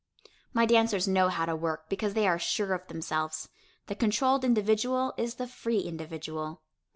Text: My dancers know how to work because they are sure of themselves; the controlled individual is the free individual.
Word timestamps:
My 0.51 0.65
dancers 0.65 1.07
know 1.07 1.29
how 1.29 1.45
to 1.45 1.55
work 1.55 1.87
because 1.87 2.15
they 2.15 2.27
are 2.27 2.39
sure 2.39 2.73
of 2.73 2.87
themselves; 2.87 3.49
the 3.85 3.93
controlled 3.93 4.43
individual 4.43 5.13
is 5.15 5.35
the 5.35 5.45
free 5.45 5.81
individual. 5.81 6.63